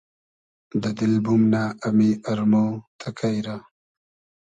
[0.81, 2.53] دۂ دیل بومنۂ امی ارمۉ
[2.99, 3.57] تئکݷ رۂ